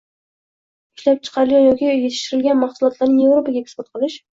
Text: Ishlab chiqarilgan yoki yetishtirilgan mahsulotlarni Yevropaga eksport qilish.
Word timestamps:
Ishlab 1.01 1.21
chiqarilgan 1.29 1.67
yoki 1.69 1.87
yetishtirilgan 1.93 2.61
mahsulotlarni 2.67 3.23
Yevropaga 3.25 3.67
eksport 3.69 3.97
qilish. 3.99 4.23